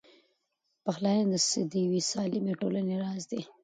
پخلاینه 0.85 1.37
د 1.71 1.73
یوې 1.85 2.01
سالمې 2.11 2.53
ټولنې 2.61 2.95
راز 3.03 3.23
دی. 3.31 3.41